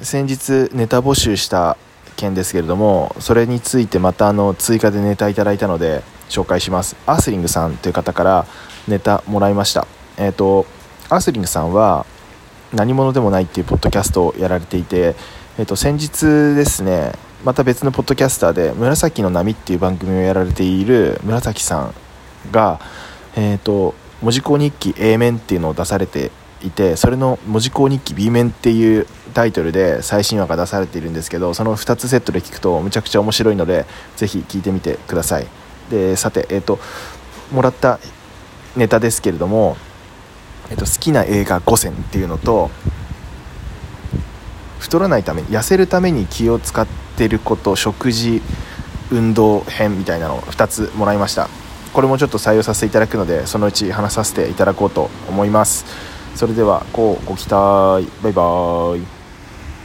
[0.00, 1.76] 先日ネタ募集した
[2.16, 6.96] 件ですけれどもそれについてまたあの追加でネタいただいたので紹介します。
[7.06, 8.46] アースリングさんという方から
[8.88, 9.86] ネタもらいました。
[10.16, 10.66] えっ、ー、と
[11.10, 12.06] アースリングさんは
[12.72, 15.14] 何者でもないっていうポッドキャストをやられていて、
[15.58, 17.12] えー、と先日ですね
[17.44, 21.94] また別のポッドキャスターで「紫の波」っていう番組をやられている紫さん
[22.50, 22.80] が、
[23.36, 26.30] えーと、文字工日記 A 面っていうのを出されて
[26.62, 33.84] いてそれの文字工日記 B 面っていうタイトルで最新話が出されているんですけどその2つセットで聞くとむちゃくちゃ面白いので
[34.16, 35.46] ぜひ聞いてみてください。
[35.90, 36.78] でさて、えーと、
[37.52, 37.98] もらった
[38.76, 39.76] ネタですけれども、
[40.70, 42.70] えーと好きな映画5選っていうのと
[44.78, 48.42] 太らないために痩せるために気を使ってること食事
[49.10, 51.48] 運動編みたいなのを2つもらいました。
[51.92, 55.84] これもちょっと採用させていただくのでそのうち話させていただこうと思います。
[56.34, 58.10] それではこうご期待。
[58.22, 59.23] バイバーイ。